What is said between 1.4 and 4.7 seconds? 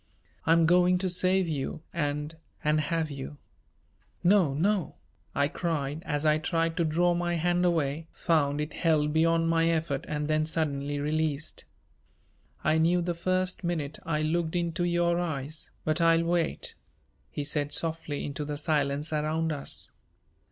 you and and have you." "No,